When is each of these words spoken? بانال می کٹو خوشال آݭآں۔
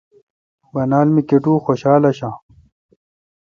بانال 0.73 1.07
می 1.15 1.21
کٹو 1.29 1.53
خوشال 1.65 2.03
آݭآں۔ 2.09 2.35